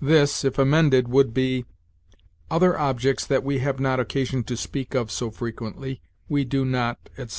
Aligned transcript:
This, 0.00 0.42
if 0.42 0.56
amended, 0.58 1.06
would 1.08 1.34
be: 1.34 1.66
'other 2.50 2.78
objects 2.78 3.26
that 3.26 3.44
we 3.44 3.58
have 3.58 3.78
not 3.78 4.00
occasion 4.00 4.42
to 4.44 4.56
speak 4.56 4.94
of 4.94 5.10
so 5.12 5.30
frequently, 5.30 6.00
we 6.30 6.46
do 6.46 6.64
not,' 6.64 7.10
etc. 7.18 7.34